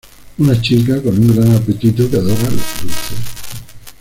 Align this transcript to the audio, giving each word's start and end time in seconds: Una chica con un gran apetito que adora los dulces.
Una 0.39 0.59
chica 0.59 0.99
con 0.99 1.15
un 1.15 1.35
gran 1.35 1.51
apetito 1.55 2.09
que 2.09 2.15
adora 2.17 2.41
los 2.49 2.81
dulces. 2.81 3.19